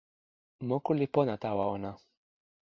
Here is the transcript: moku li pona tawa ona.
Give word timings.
moku 0.67 0.91
li 0.99 1.07
pona 1.15 1.33
tawa 1.43 1.65
ona. 1.75 1.91